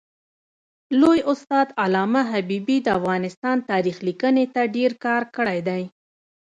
لوی 1.01 1.19
استاد 1.31 1.67
علامه 1.83 2.21
حبیبي 2.31 2.77
د 2.83 2.87
افغانستان 2.99 3.57
تاریخ 3.71 3.97
لیکني 4.07 4.45
ته 4.53 4.61
ډېر 4.75 4.91
کار 5.05 5.23
کړی 5.35 5.59
دی. 5.67 5.83